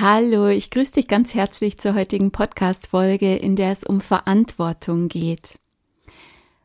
[0.00, 5.58] Hallo, ich grüße dich ganz herzlich zur heutigen Podcast-Folge, in der es um Verantwortung geht.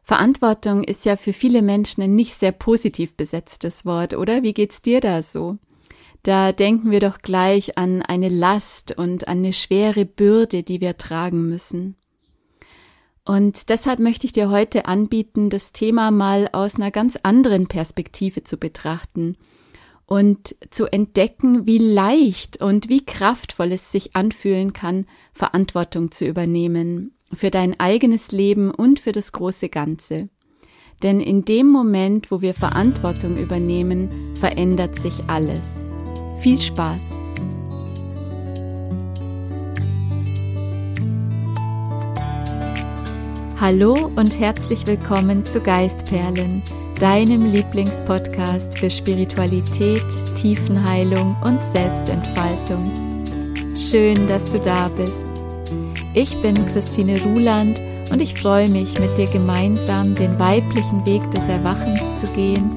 [0.04, 4.44] Verantwortung ist ja für viele Menschen ein nicht sehr positiv besetztes Wort, oder?
[4.44, 5.58] Wie geht's dir da so?
[6.22, 10.98] Da denken wir doch gleich an eine Last und an eine schwere Bürde, die wir
[10.98, 11.96] tragen müssen.
[13.26, 18.44] Und deshalb möchte ich dir heute anbieten, das Thema mal aus einer ganz anderen Perspektive
[18.44, 19.38] zu betrachten
[20.06, 27.14] und zu entdecken, wie leicht und wie kraftvoll es sich anfühlen kann, Verantwortung zu übernehmen
[27.36, 30.30] für dein eigenes Leben und für das große Ganze.
[31.02, 35.84] Denn in dem Moment, wo wir Verantwortung übernehmen, verändert sich alles.
[36.40, 37.02] Viel Spaß!
[43.60, 46.62] Hallo und herzlich willkommen zu Geistperlen
[47.04, 50.06] deinem Lieblingspodcast für Spiritualität,
[50.38, 52.90] Tiefenheilung und Selbstentfaltung.
[53.76, 55.28] Schön, dass du da bist.
[56.14, 61.50] Ich bin Christine Ruland und ich freue mich, mit dir gemeinsam den weiblichen Weg des
[61.50, 62.70] Erwachens zu gehen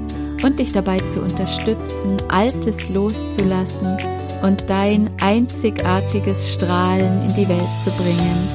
[0.43, 3.97] und dich dabei zu unterstützen, Altes loszulassen
[4.43, 8.49] und dein einzigartiges Strahlen in die Welt zu bringen.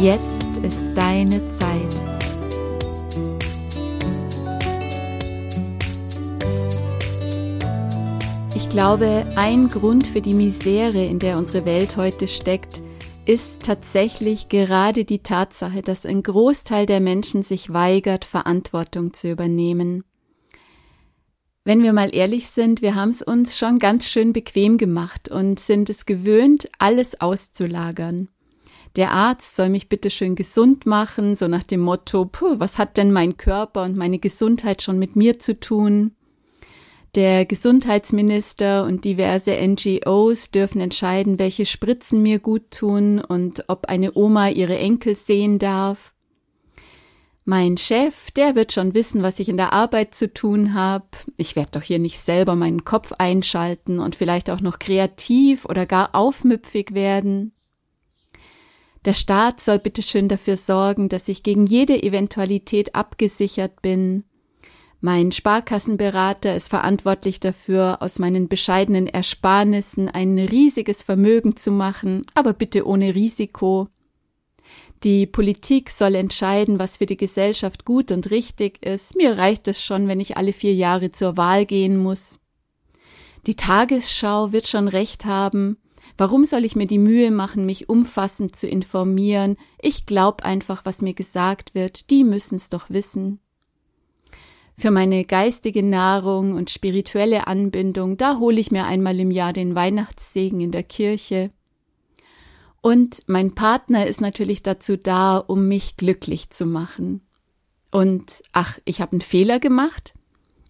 [0.00, 1.97] Jetzt ist deine Zeit.
[8.78, 12.80] Glaube, ein Grund für die Misere, in der unsere Welt heute steckt,
[13.26, 20.04] ist tatsächlich gerade die Tatsache, dass ein Großteil der Menschen sich weigert, Verantwortung zu übernehmen.
[21.64, 25.58] Wenn wir mal ehrlich sind, wir haben es uns schon ganz schön bequem gemacht und
[25.58, 28.28] sind es gewöhnt, alles auszulagern.
[28.94, 32.96] Der Arzt soll mich bitte schön gesund machen, so nach dem Motto, puh, was hat
[32.96, 36.12] denn mein Körper und meine Gesundheit schon mit mir zu tun?
[37.14, 44.14] Der Gesundheitsminister und diverse NGOs dürfen entscheiden, welche Spritzen mir gut tun und ob eine
[44.14, 46.14] Oma ihre Enkel sehen darf.
[47.46, 51.06] Mein Chef, der wird schon wissen, was ich in der Arbeit zu tun habe.
[51.38, 55.86] Ich werde doch hier nicht selber meinen Kopf einschalten und vielleicht auch noch kreativ oder
[55.86, 57.52] gar aufmüpfig werden.
[59.06, 64.24] Der Staat soll bitteschön dafür sorgen, dass ich gegen jede Eventualität abgesichert bin
[65.00, 72.52] mein Sparkassenberater ist verantwortlich dafür, aus meinen bescheidenen Ersparnissen ein riesiges Vermögen zu machen, aber
[72.52, 73.88] bitte ohne Risiko.
[75.04, 79.14] Die Politik soll entscheiden, was für die Gesellschaft gut und richtig ist.
[79.14, 82.40] Mir reicht es schon, wenn ich alle vier Jahre zur Wahl gehen muss.
[83.46, 85.78] Die Tagesschau wird schon recht haben.
[86.16, 89.56] Warum soll ich mir die Mühe machen, mich umfassend zu informieren?
[89.80, 92.10] Ich glaub einfach, was mir gesagt wird.
[92.10, 93.38] Die müssen's doch wissen.
[94.78, 99.74] Für meine geistige Nahrung und spirituelle Anbindung, da hole ich mir einmal im Jahr den
[99.74, 101.50] Weihnachtssegen in der Kirche.
[102.80, 107.26] Und mein Partner ist natürlich dazu da, um mich glücklich zu machen.
[107.90, 110.14] Und ach, ich habe einen Fehler gemacht?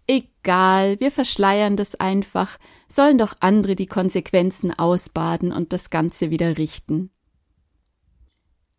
[0.07, 2.59] Egal, wir verschleiern das einfach,
[2.89, 7.11] sollen doch andere die Konsequenzen ausbaden und das Ganze wieder richten.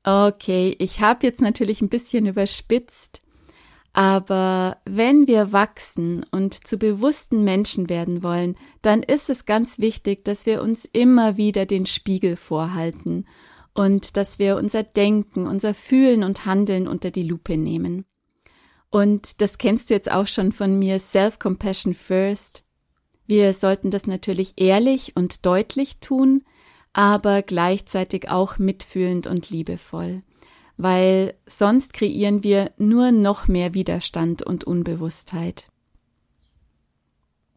[0.04, 3.22] Okay, ich habe jetzt natürlich ein bisschen überspitzt,
[3.94, 10.24] aber wenn wir wachsen und zu bewussten Menschen werden wollen, dann ist es ganz wichtig,
[10.24, 13.26] dass wir uns immer wieder den Spiegel vorhalten
[13.74, 18.06] und dass wir unser Denken, unser Fühlen und Handeln unter die Lupe nehmen.
[18.92, 22.64] Und das kennst du jetzt auch schon von mir, Self-Compassion First.
[23.28, 26.44] Wir sollten das natürlich ehrlich und deutlich tun,
[26.94, 30.22] aber gleichzeitig auch mitfühlend und liebevoll
[30.80, 35.68] weil sonst kreieren wir nur noch mehr Widerstand und Unbewusstheit.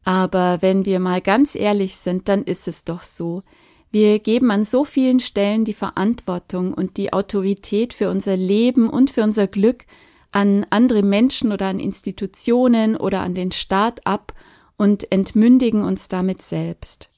[0.04, 3.44] Aber wenn wir mal ganz ehrlich sind, dann ist es doch so.
[3.92, 9.10] Wir geben an so vielen Stellen die Verantwortung und die Autorität für unser Leben und
[9.10, 9.84] für unser Glück
[10.32, 14.34] an andere Menschen oder an Institutionen oder an den Staat ab
[14.76, 17.11] und entmündigen uns damit selbst.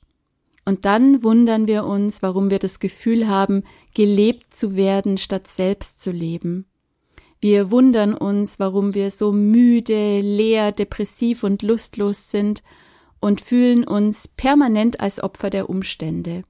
[0.65, 6.01] Und dann wundern wir uns, warum wir das Gefühl haben, gelebt zu werden, statt selbst
[6.01, 6.65] zu leben.
[7.41, 12.63] Wir wundern uns, warum wir so müde, leer, depressiv und lustlos sind
[13.21, 16.45] und fühlen uns permanent als Opfer der Umstände.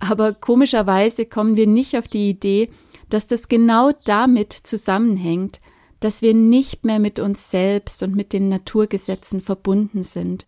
[0.00, 2.70] Aber komischerweise kommen wir nicht auf die Idee,
[3.08, 5.60] dass das genau damit zusammenhängt,
[6.00, 10.46] dass wir nicht mehr mit uns selbst und mit den Naturgesetzen verbunden sind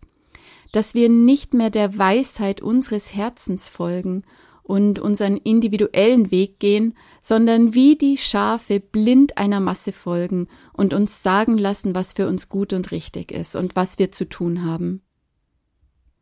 [0.75, 4.23] dass wir nicht mehr der Weisheit unseres Herzens folgen
[4.61, 11.23] und unseren individuellen Weg gehen, sondern wie die Schafe blind einer Masse folgen und uns
[11.23, 15.01] sagen lassen, was für uns gut und richtig ist und was wir zu tun haben.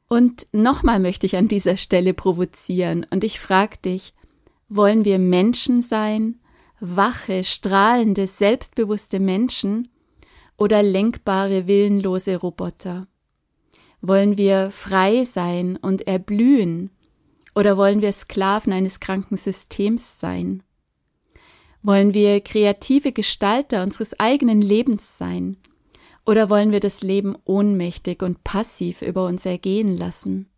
[0.08, 4.14] Und nochmal möchte ich an dieser Stelle provozieren und ich frage dich,
[4.70, 6.40] wollen wir Menschen sein,
[6.80, 9.88] wache, strahlende, selbstbewusste Menschen
[10.58, 13.08] oder lenkbare, willenlose Roboter?
[14.06, 16.90] Wollen wir frei sein und erblühen
[17.56, 20.62] oder wollen wir Sklaven eines kranken Systems sein?
[21.84, 25.56] Wollen wir kreative Gestalter unseres eigenen Lebens sein?
[26.26, 30.50] Oder wollen wir das Leben ohnmächtig und passiv über uns ergehen lassen?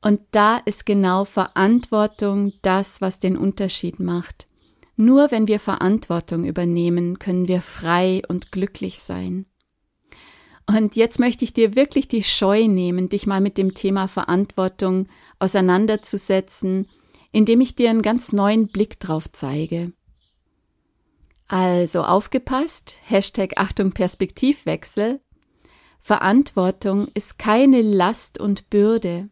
[0.00, 4.46] Und da ist genau Verantwortung das, was den Unterschied macht.
[4.94, 9.46] Nur wenn wir Verantwortung übernehmen, können wir frei und glücklich sein.
[10.74, 15.06] Und jetzt möchte ich dir wirklich die Scheu nehmen, dich mal mit dem Thema Verantwortung
[15.38, 16.88] auseinanderzusetzen,
[17.30, 19.92] indem ich dir einen ganz neuen Blick drauf zeige.
[21.46, 25.20] Also aufgepasst, Hashtag Achtung Perspektivwechsel.
[26.00, 29.28] Verantwortung ist keine Last und Bürde.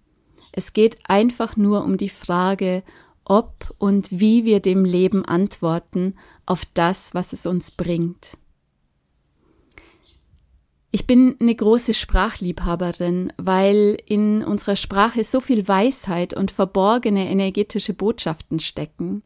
[0.52, 2.82] Es geht einfach nur um die Frage,
[3.25, 8.36] ob und wie wir dem Leben antworten auf das, was es uns bringt.
[10.92, 17.94] Ich bin eine große Sprachliebhaberin, weil in unserer Sprache so viel Weisheit und verborgene energetische
[17.94, 19.22] Botschaften stecken.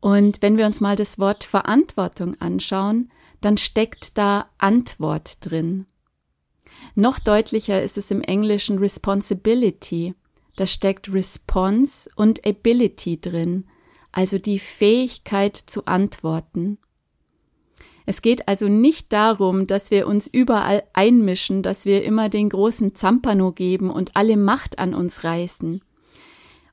[0.00, 5.86] Und wenn wir uns mal das Wort Verantwortung anschauen, dann steckt da Antwort drin.
[6.96, 10.14] Noch deutlicher ist es im Englischen Responsibility.
[10.56, 13.66] Da steckt Response und Ability drin,
[14.10, 16.78] also die Fähigkeit zu antworten.
[18.06, 22.94] Es geht also nicht darum, dass wir uns überall einmischen, dass wir immer den großen
[22.94, 25.80] Zampano geben und alle Macht an uns reißen.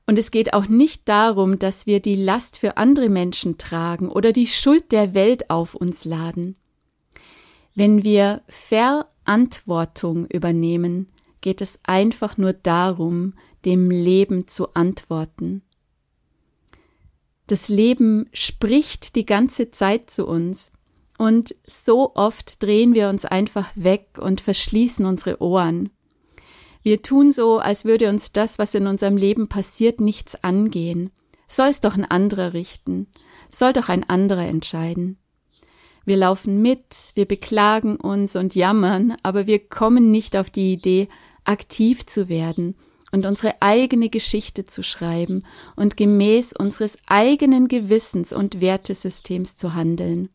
[0.06, 4.32] Und es geht auch nicht darum, dass wir die Last für andere Menschen tragen oder
[4.32, 6.56] die Schuld der Welt auf uns laden.
[7.76, 11.08] Wenn wir Verantwortung übernehmen,
[11.40, 13.34] geht es einfach nur darum,
[13.64, 15.62] dem Leben zu antworten.
[17.46, 20.72] Das Leben spricht die ganze Zeit zu uns,
[21.20, 25.90] und so oft drehen wir uns einfach weg und verschließen unsere Ohren.
[26.82, 31.10] Wir tun so, als würde uns das, was in unserem Leben passiert, nichts angehen.
[31.46, 33.06] Soll es doch ein anderer richten,
[33.50, 35.18] soll doch ein anderer entscheiden.
[36.06, 41.06] Wir laufen mit, wir beklagen uns und jammern, aber wir kommen nicht auf die Idee,
[41.44, 42.76] aktiv zu werden
[43.12, 45.42] und unsere eigene Geschichte zu schreiben
[45.76, 50.30] und gemäß unseres eigenen Gewissens und Wertesystems zu handeln.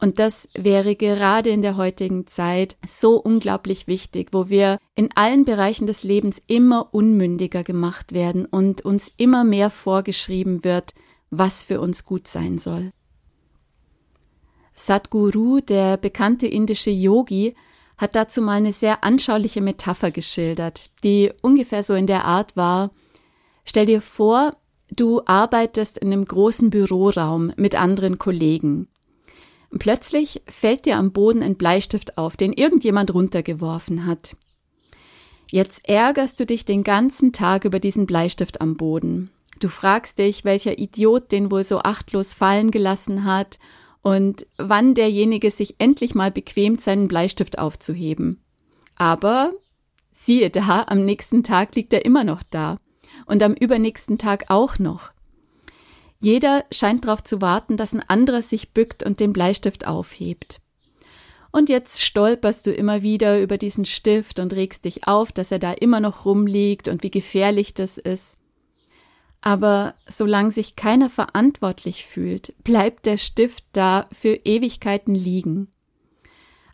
[0.00, 5.44] Und das wäre gerade in der heutigen Zeit so unglaublich wichtig, wo wir in allen
[5.44, 10.94] Bereichen des Lebens immer unmündiger gemacht werden und uns immer mehr vorgeschrieben wird,
[11.28, 12.92] was für uns gut sein soll.
[14.72, 17.54] Sadhguru, der bekannte indische Yogi,
[17.98, 22.90] hat dazu mal eine sehr anschauliche Metapher geschildert, die ungefähr so in der Art war,
[23.66, 24.56] stell dir vor,
[24.90, 28.88] du arbeitest in einem großen Büroraum mit anderen Kollegen.
[29.78, 34.36] Plötzlich fällt dir am Boden ein Bleistift auf, den irgendjemand runtergeworfen hat.
[35.50, 39.30] Jetzt ärgerst du dich den ganzen Tag über diesen Bleistift am Boden.
[39.58, 43.58] Du fragst dich, welcher Idiot den wohl so achtlos fallen gelassen hat
[44.02, 48.40] und wann derjenige sich endlich mal bequemt, seinen Bleistift aufzuheben.
[48.96, 49.52] Aber
[50.10, 52.78] siehe da, am nächsten Tag liegt er immer noch da
[53.26, 55.12] und am übernächsten Tag auch noch.
[56.20, 60.60] Jeder scheint darauf zu warten, dass ein anderer sich bückt und den Bleistift aufhebt.
[61.50, 65.58] Und jetzt stolperst du immer wieder über diesen Stift und regst dich auf, dass er
[65.58, 68.36] da immer noch rumliegt und wie gefährlich das ist.
[69.40, 75.68] Aber solange sich keiner verantwortlich fühlt, bleibt der Stift da für Ewigkeiten liegen.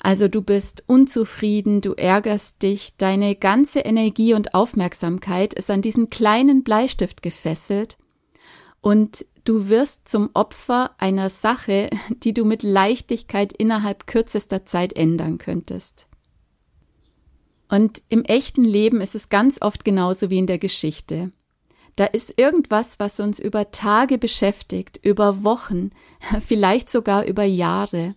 [0.01, 6.11] Also du bist unzufrieden, du ärgerst dich, deine ganze Energie und Aufmerksamkeit ist an diesen
[6.11, 7.97] kleinen Bleistift gefesselt
[8.81, 15.39] und Du wirst zum Opfer einer Sache, die du mit Leichtigkeit innerhalb kürzester Zeit ändern
[15.39, 16.09] könntest.
[17.69, 21.31] Und im echten Leben ist es ganz oft genauso wie in der Geschichte.
[21.95, 25.91] Da ist irgendwas, was uns über Tage beschäftigt, über Wochen,
[26.45, 28.17] vielleicht sogar über Jahre.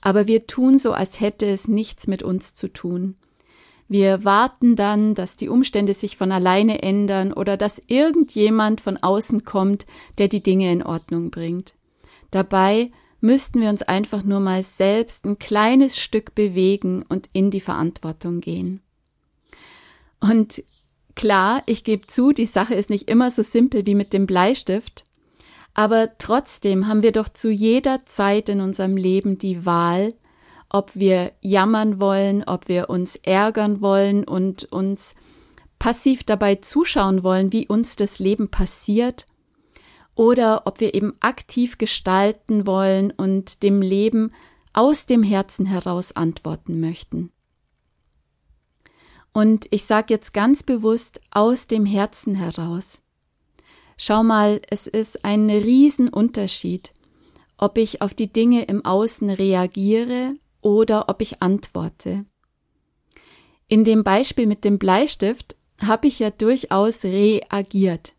[0.00, 3.16] Aber wir tun so, als hätte es nichts mit uns zu tun.
[3.88, 9.44] Wir warten dann, dass die Umstände sich von alleine ändern oder dass irgendjemand von außen
[9.44, 9.86] kommt,
[10.18, 11.74] der die Dinge in Ordnung bringt.
[12.30, 17.60] Dabei müssten wir uns einfach nur mal selbst ein kleines Stück bewegen und in die
[17.60, 18.80] Verantwortung gehen.
[20.20, 20.62] Und
[21.14, 25.04] klar, ich gebe zu, die Sache ist nicht immer so simpel wie mit dem Bleistift,
[25.74, 30.14] aber trotzdem haben wir doch zu jeder Zeit in unserem Leben die Wahl,
[30.74, 35.14] ob wir jammern wollen, ob wir uns ärgern wollen und uns
[35.78, 39.24] passiv dabei zuschauen wollen, wie uns das Leben passiert,
[40.16, 44.32] oder ob wir eben aktiv gestalten wollen und dem Leben
[44.72, 47.30] aus dem Herzen heraus antworten möchten.
[49.32, 53.00] Und ich sage jetzt ganz bewusst aus dem Herzen heraus.
[53.96, 56.92] Schau mal, es ist ein Riesenunterschied,
[57.58, 60.34] ob ich auf die Dinge im Außen reagiere
[60.64, 62.24] oder ob ich antworte.
[63.68, 68.14] In dem Beispiel mit dem Bleistift habe ich ja durchaus reagiert.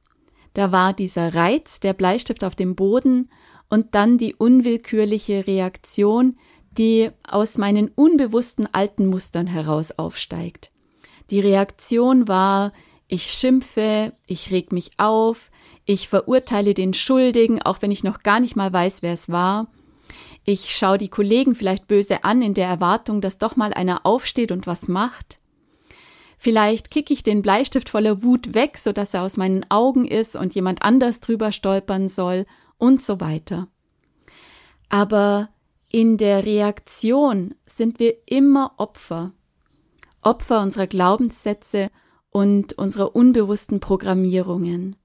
[0.53, 3.29] Da war dieser Reiz, der Bleistift auf dem Boden
[3.69, 6.37] und dann die unwillkürliche Reaktion,
[6.71, 10.71] die aus meinen unbewussten alten Mustern heraus aufsteigt.
[11.29, 12.73] Die Reaktion war,
[13.07, 15.51] ich schimpfe, ich reg mich auf,
[15.85, 19.67] ich verurteile den Schuldigen, auch wenn ich noch gar nicht mal weiß, wer es war.
[20.47, 24.51] Ich schaue die Kollegen vielleicht böse an in der Erwartung, dass doch mal einer aufsteht
[24.51, 25.39] und was macht.
[26.37, 30.35] Vielleicht kicke ich den Bleistift voller Wut weg, so dass er aus meinen Augen ist
[30.35, 32.45] und jemand anders drüber stolpern soll
[32.77, 33.67] und so weiter.
[34.87, 35.49] Aber
[35.89, 39.31] in der Reaktion sind wir immer Opfer.
[40.21, 41.89] Opfer unserer Glaubenssätze
[42.29, 44.95] und unserer unbewussten Programmierungen.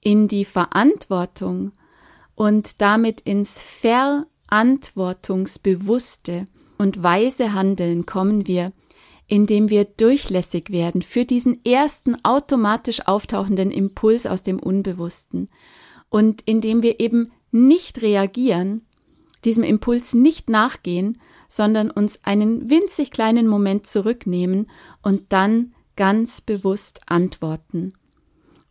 [0.00, 1.72] In die Verantwortung
[2.34, 3.60] und damit ins
[4.48, 6.44] verantwortungsbewusste
[6.78, 8.72] und weise Handeln kommen wir,
[9.26, 15.48] indem wir durchlässig werden für diesen ersten automatisch auftauchenden Impuls aus dem Unbewussten
[16.08, 18.86] und indem wir eben nicht reagieren,
[19.44, 24.70] diesem Impuls nicht nachgehen, sondern uns einen winzig kleinen Moment zurücknehmen
[25.02, 27.92] und dann ganz bewusst antworten.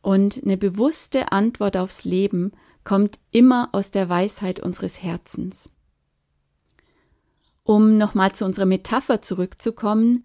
[0.02, 2.52] Und eine bewusste Antwort aufs Leben
[2.88, 5.74] kommt immer aus der Weisheit unseres Herzens.
[7.64, 10.24] Um nochmal zu unserer Metapher zurückzukommen,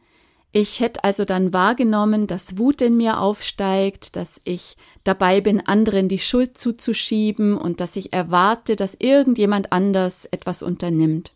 [0.52, 6.09] ich hätte also dann wahrgenommen, dass Wut in mir aufsteigt, dass ich dabei bin, anderen
[6.09, 11.33] die Schuld zuzuschieben und dass ich erwarte, dass irgendjemand anders etwas unternimmt.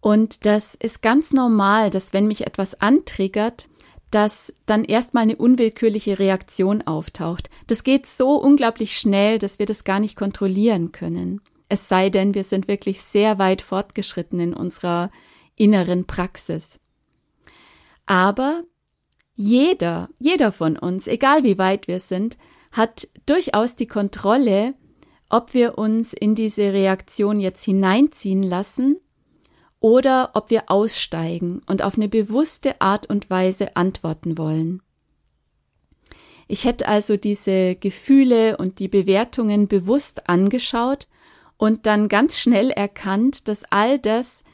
[0.00, 3.68] Und das ist ganz normal, dass wenn mich etwas antriggert,
[4.10, 7.50] dass dann erstmal eine unwillkürliche Reaktion auftaucht.
[7.66, 11.40] Das geht so unglaublich schnell, dass wir das gar nicht kontrollieren können.
[11.68, 15.10] Es sei denn, wir sind wirklich sehr weit fortgeschritten in unserer
[15.56, 16.80] inneren Praxis.
[18.06, 18.62] Aber
[19.34, 22.38] jeder, jeder von uns, egal wie weit wir sind,
[22.72, 24.74] hat durchaus die Kontrolle,
[25.28, 28.98] ob wir uns in diese Reaktion jetzt hineinziehen lassen
[29.80, 34.82] oder ob wir aussteigen und auf eine bewusste Art und Weise antworten wollen.
[36.48, 41.06] Ich hätte also diese Gefühle und die Bewertungen bewusst angeschaut
[41.58, 44.44] und dann ganz schnell erkannt, dass all das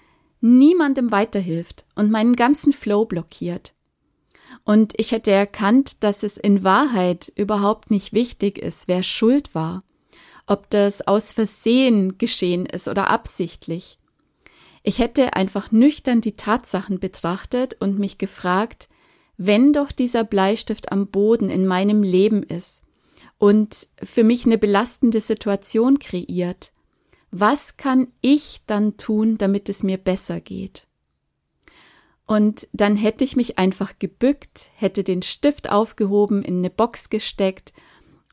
[0.41, 3.75] niemandem weiterhilft und meinen ganzen Flow blockiert.
[4.65, 9.81] Und ich hätte erkannt, dass es in Wahrheit überhaupt nicht wichtig ist, wer schuld war,
[10.47, 13.97] ob das aus Versehen geschehen ist oder absichtlich.
[14.87, 18.89] Ich hätte einfach nüchtern die Tatsachen betrachtet und mich gefragt,
[19.39, 22.85] wenn doch dieser Bleistift am Boden in meinem Leben ist
[23.39, 26.71] und für mich eine belastende Situation kreiert,
[27.31, 30.87] was kann ich dann tun, damit es mir besser geht?
[32.27, 37.73] Und dann hätte ich mich einfach gebückt, hätte den Stift aufgehoben, in eine Box gesteckt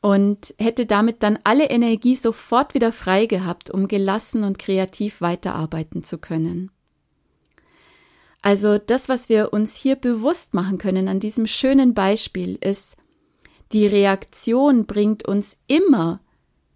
[0.02, 6.04] und hätte damit dann alle Energie sofort wieder frei gehabt, um gelassen und kreativ weiterarbeiten
[6.04, 6.70] zu können.
[8.42, 12.96] Also das, was wir uns hier bewusst machen können an diesem schönen Beispiel, ist,
[13.72, 16.20] die Reaktion bringt uns immer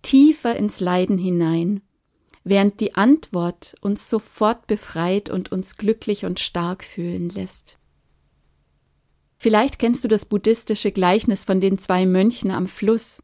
[0.00, 1.82] tiefer ins Leiden hinein
[2.46, 7.76] während die Antwort uns sofort befreit und uns glücklich und stark fühlen lässt.
[9.36, 13.22] Vielleicht kennst du das buddhistische Gleichnis von den zwei Mönchen am Fluss.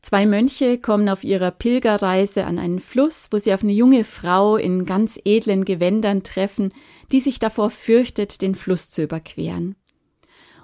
[0.00, 4.56] Zwei Mönche kommen auf ihrer Pilgerreise an einen Fluss, wo sie auf eine junge Frau
[4.56, 6.72] in ganz edlen Gewändern treffen,
[7.10, 9.74] die sich davor fürchtet, den Fluss zu überqueren.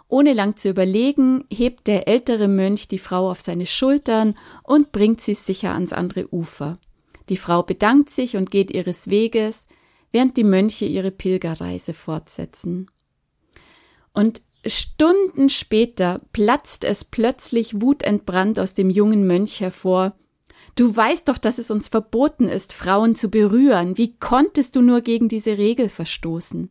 [0.08, 5.20] Ohne lang zu überlegen, hebt der ältere Mönch die Frau auf seine Schultern und bringt
[5.20, 6.78] sie sicher ans andere Ufer.
[7.28, 9.66] Die Frau bedankt sich und geht ihres Weges,
[10.12, 12.86] während die Mönche ihre Pilgerreise fortsetzen.
[14.12, 20.14] Und Stunden später platzt es plötzlich wutentbrannt aus dem jungen Mönch hervor.
[20.76, 23.98] Du weißt doch, dass es uns verboten ist, Frauen zu berühren.
[23.98, 26.70] Wie konntest du nur gegen diese Regel verstoßen?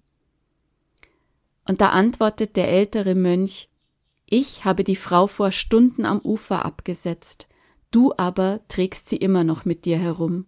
[1.67, 3.69] Und da antwortet der ältere Mönch,
[4.25, 7.47] ich habe die Frau vor Stunden am Ufer abgesetzt,
[7.91, 10.45] du aber trägst sie immer noch mit dir herum.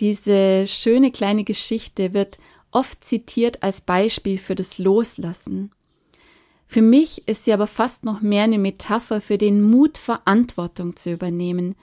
[0.00, 2.38] Diese schöne kleine Geschichte wird
[2.70, 5.70] oft zitiert als Beispiel für das Loslassen.
[6.66, 11.12] Für mich ist sie aber fast noch mehr eine Metapher für den Mut, Verantwortung zu
[11.12, 11.76] übernehmen,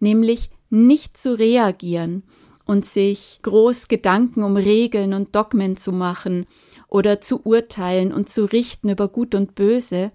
[0.00, 2.22] nämlich nicht zu reagieren
[2.64, 6.46] und sich groß Gedanken um Regeln und Dogmen zu machen
[6.88, 10.12] oder zu urteilen und zu richten über Gut und Böse,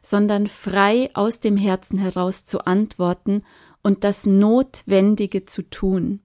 [0.00, 3.42] sondern frei aus dem Herzen heraus zu antworten
[3.82, 6.20] und das Notwendige zu tun.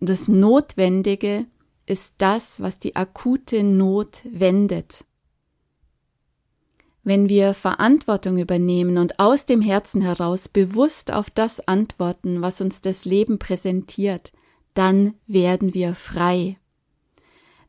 [0.00, 1.46] das Notwendige
[1.86, 5.04] ist das, was die akute Not wendet.
[7.04, 12.80] Wenn wir Verantwortung übernehmen und aus dem Herzen heraus bewusst auf das antworten, was uns
[12.80, 14.32] das Leben präsentiert,
[14.74, 16.58] dann werden wir frei.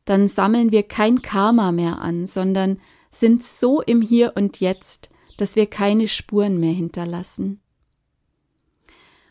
[0.04, 5.54] Dann sammeln wir kein Karma mehr an, sondern sind so im Hier und Jetzt, dass
[5.54, 7.60] wir keine Spuren mehr hinterlassen.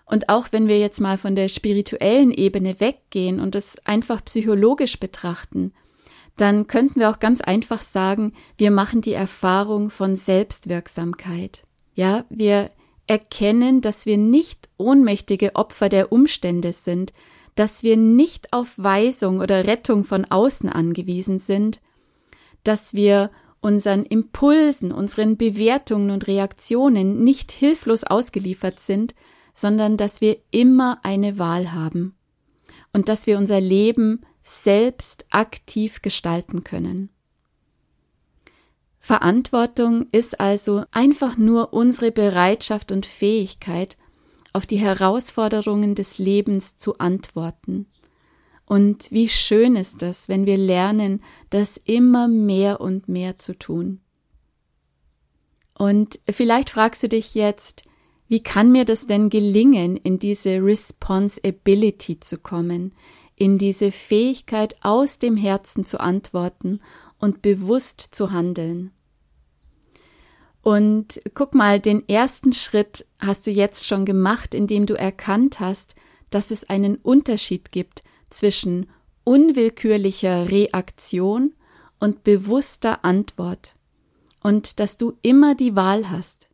[0.07, 4.99] Und auch wenn wir jetzt mal von der spirituellen Ebene weggehen und es einfach psychologisch
[4.99, 5.73] betrachten,
[6.37, 11.63] dann könnten wir auch ganz einfach sagen, wir machen die Erfahrung von Selbstwirksamkeit.
[11.93, 12.71] Ja, wir
[13.07, 17.13] erkennen, dass wir nicht ohnmächtige Opfer der Umstände sind,
[17.55, 21.81] dass wir nicht auf Weisung oder Rettung von außen angewiesen sind,
[22.63, 29.15] dass wir unseren Impulsen, unseren Bewertungen und Reaktionen nicht hilflos ausgeliefert sind,
[29.57, 32.15] sondern dass wir immer eine Wahl haben
[32.93, 37.09] und dass wir unser Leben selbst aktiv gestalten können.
[38.99, 43.97] Verantwortung ist also einfach nur unsere Bereitschaft und Fähigkeit,
[44.53, 47.87] auf die Herausforderungen des Lebens zu antworten.
[48.65, 54.01] Und wie schön ist es, wenn wir lernen, das immer mehr und mehr zu tun.
[55.73, 57.87] Und vielleicht fragst du dich jetzt,
[58.27, 62.93] wie kann mir das denn gelingen, in diese Responsibility zu kommen,
[63.35, 66.81] in diese Fähigkeit aus dem Herzen zu antworten
[67.19, 68.91] und bewusst zu handeln.
[70.61, 75.95] Und guck mal, den ersten Schritt hast du jetzt schon gemacht, indem du erkannt hast,
[76.29, 78.89] dass es einen Unterschied gibt zwischen
[79.23, 81.53] unwillkürlicher Reaktion
[81.99, 83.75] und bewusster Antwort
[84.41, 86.46] und dass du immer die Wahl hast.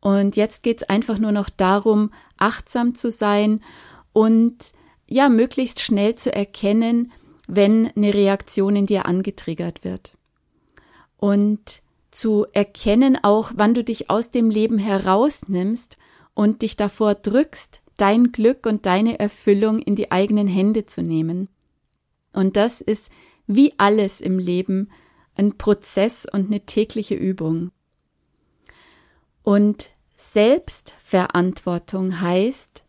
[0.00, 3.60] Und jetzt geht's einfach nur noch darum, achtsam zu sein
[4.12, 4.72] und
[5.08, 7.12] ja, möglichst schnell zu erkennen,
[7.46, 10.12] wenn eine Reaktion in dir angetriggert wird.
[11.16, 15.96] Und zu erkennen auch, wann du dich aus dem Leben herausnimmst
[16.34, 21.48] und dich davor drückst, dein Glück und deine Erfüllung in die eigenen Hände zu nehmen.
[22.32, 23.10] Und das ist
[23.46, 24.90] wie alles im Leben
[25.34, 27.70] ein Prozess und eine tägliche Übung.
[29.48, 32.84] Und Selbstverantwortung heißt,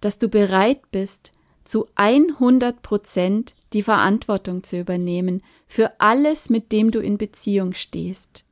[0.00, 1.32] dass du bereit bist,
[1.64, 8.44] zu 100 Prozent die Verantwortung zu übernehmen für alles, mit dem du in Beziehung stehst.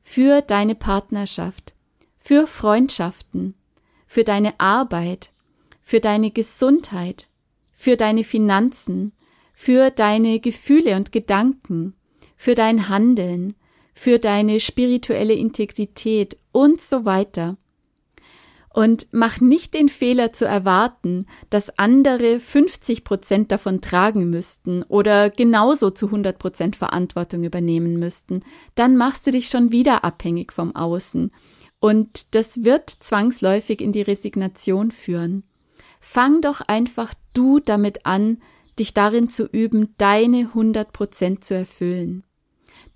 [0.00, 1.74] Für deine Partnerschaft,
[2.18, 3.56] für Freundschaften,
[4.06, 5.32] für deine Arbeit,
[5.82, 7.26] für deine Gesundheit,
[7.72, 9.10] für deine Finanzen,
[9.54, 11.96] für deine Gefühle und Gedanken,
[12.36, 13.56] für dein Handeln,
[13.96, 17.56] für deine spirituelle Integrität und so weiter.
[18.68, 25.30] Und mach nicht den Fehler zu erwarten, dass andere 50 Prozent davon tragen müssten oder
[25.30, 28.42] genauso zu 100 Prozent Verantwortung übernehmen müssten.
[28.74, 31.32] Dann machst du dich schon wieder abhängig vom Außen.
[31.80, 35.42] Und das wird zwangsläufig in die Resignation führen.
[36.00, 38.42] Fang doch einfach du damit an,
[38.78, 42.24] dich darin zu üben, deine 100 Prozent zu erfüllen.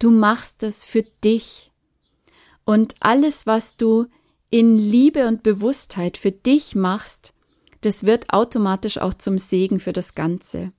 [0.01, 1.71] Du machst es für dich.
[2.65, 4.07] Und alles, was du
[4.49, 7.35] in Liebe und Bewusstheit für dich machst,
[7.83, 10.71] das wird automatisch auch zum Segen für das Ganze.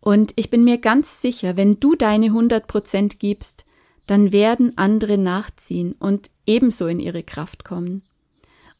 [0.00, 3.66] Und ich bin mir ganz sicher, wenn du deine 100 Prozent gibst,
[4.06, 8.02] dann werden andere nachziehen und ebenso in ihre Kraft kommen.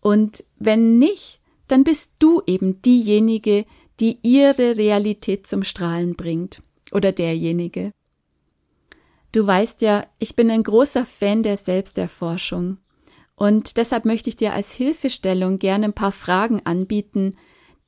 [0.01, 3.67] Und wenn nicht, dann bist du eben diejenige,
[4.01, 7.93] die ihre Realität zum Strahlen bringt oder derjenige.
[9.33, 12.79] Du weißt ja, ich bin ein großer Fan der Selbsterforschung
[13.35, 17.37] und deshalb möchte ich dir als Hilfestellung gerne ein paar Fragen anbieten,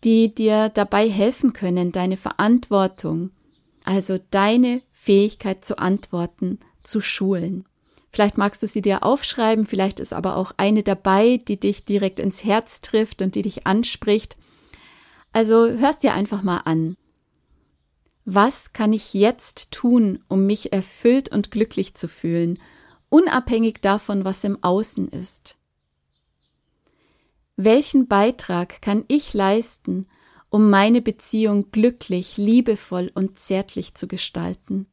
[0.04, 3.30] die dir dabei helfen können, deine Verantwortung,
[3.84, 7.64] also deine Fähigkeit zu antworten, zu schulen.
[8.10, 12.20] Vielleicht magst du sie dir aufschreiben, vielleicht ist aber auch eine dabei, die dich direkt
[12.20, 14.36] ins Herz trifft und die dich anspricht.
[15.32, 16.96] Also hörst dir einfach mal an.
[18.30, 22.58] Was kann ich jetzt tun, um mich erfüllt und glücklich zu fühlen
[23.08, 25.56] unabhängig davon, was im Außen ist.
[27.56, 30.06] Welchen Beitrag kann ich leisten,
[30.50, 34.86] um meine Beziehung glücklich, liebevoll und zärtlich zu gestalten?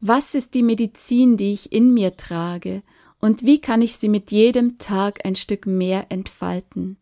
[0.00, 2.82] Was ist die Medizin, die ich in mir trage,
[3.20, 6.98] und wie kann ich sie mit jedem Tag ein Stück mehr entfalten?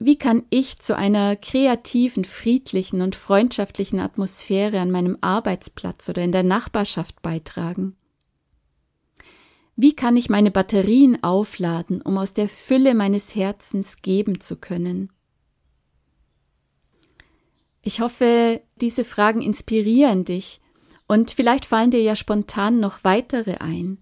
[0.00, 6.30] Wie kann ich zu einer kreativen, friedlichen und freundschaftlichen Atmosphäre an meinem Arbeitsplatz oder in
[6.30, 7.96] der Nachbarschaft beitragen?
[9.74, 15.12] Wie kann ich meine Batterien aufladen, um aus der Fülle meines Herzens geben zu können?
[17.82, 20.60] Ich hoffe, diese Fragen inspirieren dich
[21.08, 23.98] und vielleicht fallen dir ja spontan noch weitere ein.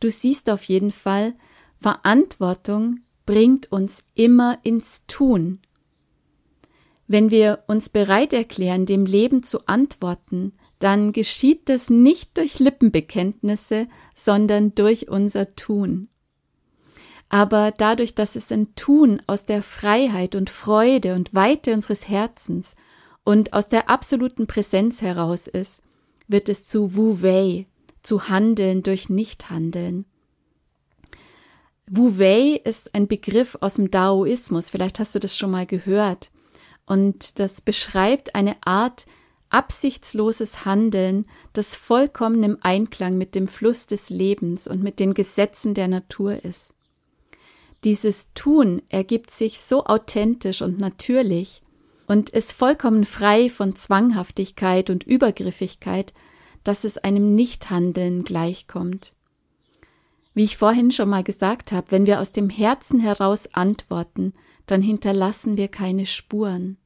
[0.00, 1.34] Du siehst auf jeden Fall,
[1.76, 5.60] Verantwortung bringt uns immer ins Tun.
[7.06, 13.88] Wenn wir uns bereit erklären, dem Leben zu antworten, dann geschieht das nicht durch Lippenbekenntnisse,
[14.14, 16.08] sondern durch unser Tun.
[17.28, 22.74] Aber dadurch, dass es ein Tun aus der Freiheit und Freude und Weite unseres Herzens
[23.24, 25.82] und aus der absoluten Präsenz heraus ist,
[26.26, 27.66] wird es zu Wu Wei,
[28.02, 30.06] zu Handeln durch Nichthandeln.
[31.92, 36.30] Wu Wei ist ein Begriff aus dem Daoismus, vielleicht hast du das schon mal gehört.
[36.86, 39.06] Und das beschreibt eine Art
[39.48, 45.74] absichtsloses Handeln, das vollkommen im Einklang mit dem Fluss des Lebens und mit den Gesetzen
[45.74, 46.74] der Natur ist.
[47.82, 51.60] Dieses Tun ergibt sich so authentisch und natürlich
[52.06, 56.14] und ist vollkommen frei von Zwanghaftigkeit und Übergriffigkeit,
[56.62, 59.12] dass es einem Nichthandeln gleichkommt.
[60.34, 64.32] Wie ich vorhin schon mal gesagt habe, wenn wir aus dem Herzen heraus antworten,
[64.66, 66.76] dann hinterlassen wir keine Spuren.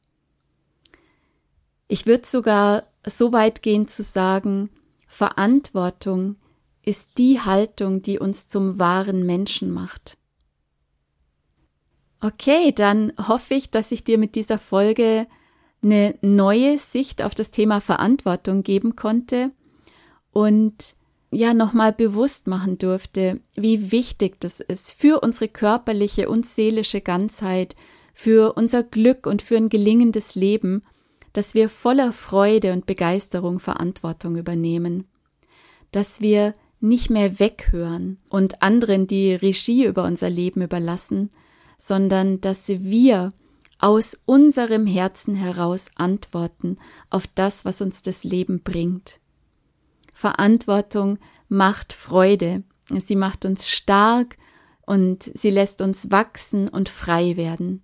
[1.88, 4.70] Ich würde sogar so weit gehen zu sagen,
[5.06, 6.36] Verantwortung
[6.82, 10.16] ist die Haltung, die uns zum wahren Menschen macht.
[12.20, 15.26] Okay, dann hoffe ich, dass ich dir mit dieser Folge
[15.82, 19.50] eine neue Sicht auf das Thema Verantwortung geben konnte
[20.32, 20.96] und
[21.34, 27.76] ja nochmal bewusst machen durfte, wie wichtig das ist für unsere körperliche und seelische Ganzheit,
[28.12, 30.82] für unser Glück und für ein gelingendes Leben,
[31.32, 35.06] dass wir voller Freude und Begeisterung Verantwortung übernehmen,
[35.90, 41.30] dass wir nicht mehr weghören und anderen die Regie über unser Leben überlassen,
[41.78, 43.30] sondern dass wir
[43.78, 46.76] aus unserem Herzen heraus antworten
[47.10, 49.18] auf das, was uns das Leben bringt.
[50.14, 52.62] Verantwortung macht Freude.
[52.88, 54.38] Sie macht uns stark
[54.86, 57.82] und sie lässt uns wachsen und frei werden.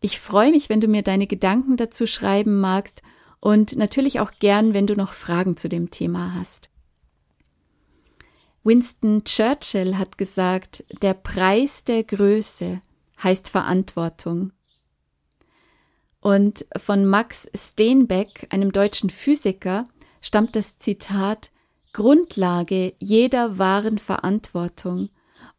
[0.00, 3.00] Ich freue mich, wenn du mir deine Gedanken dazu schreiben magst
[3.40, 6.70] und natürlich auch gern, wenn du noch Fragen zu dem Thema hast.
[8.64, 12.80] Winston Churchill hat gesagt, der Preis der Größe
[13.22, 14.52] heißt Verantwortung.
[16.20, 19.84] Und von Max Steenbeck, einem deutschen Physiker,
[20.24, 21.50] stammt das Zitat
[21.92, 25.10] Grundlage jeder wahren Verantwortung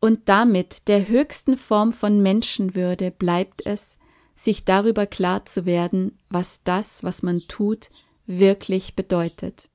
[0.01, 3.99] und damit der höchsten Form von Menschenwürde bleibt es,
[4.33, 7.91] sich darüber klar zu werden, was das, was man tut,
[8.25, 9.69] wirklich bedeutet.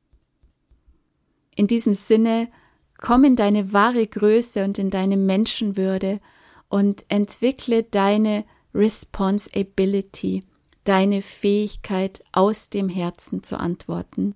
[1.55, 2.49] In diesem Sinne,
[2.99, 6.21] komm in deine wahre Größe und in deine Menschenwürde
[6.69, 10.43] und entwickle deine Responsibility,
[10.83, 14.35] deine Fähigkeit, aus dem Herzen zu antworten.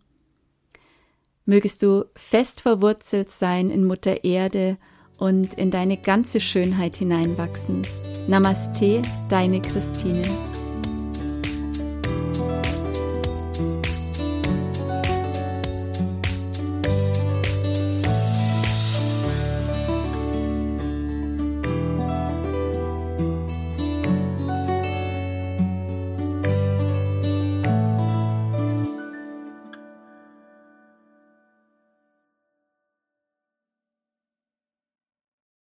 [1.47, 4.79] Mögest du fest verwurzelt sein in Mutter Erde
[5.19, 7.83] und in deine ganze Schönheit hineinwachsen.
[8.27, 10.23] Namaste, deine Christine.